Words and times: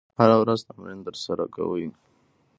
هغه 0.17 0.17
هره 0.19 0.35
ورځ 0.41 0.59
تمرین 0.69 0.99
ترسره 1.07 1.45
کوي. 1.55 1.87